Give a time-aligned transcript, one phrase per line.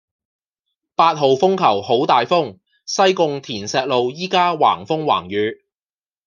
[0.95, 2.57] 八號風球好大風，
[2.87, 5.63] 西貢田石路依家橫風橫雨